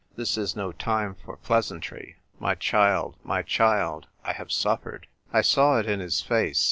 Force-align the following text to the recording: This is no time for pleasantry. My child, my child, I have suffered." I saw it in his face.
This 0.15 0.35
is 0.35 0.55
no 0.55 0.71
time 0.71 1.13
for 1.23 1.37
pleasantry. 1.37 2.15
My 2.39 2.55
child, 2.55 3.17
my 3.23 3.43
child, 3.43 4.07
I 4.23 4.33
have 4.33 4.51
suffered." 4.51 5.05
I 5.31 5.41
saw 5.41 5.77
it 5.77 5.85
in 5.85 5.99
his 5.99 6.21
face. 6.23 6.59